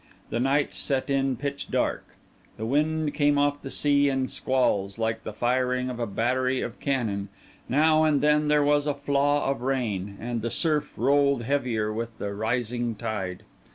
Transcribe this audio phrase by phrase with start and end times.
[0.31, 2.03] The night set in pitch dark.
[2.57, 6.79] The wind came off the sea in squalls, like the firing of a battery of
[6.79, 7.29] cannon;
[7.69, 12.17] now and then there was a flaw of rain, and the surf rolled heavier with
[12.17, 13.43] the rising tide.